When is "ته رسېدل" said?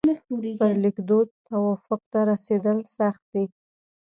2.11-2.77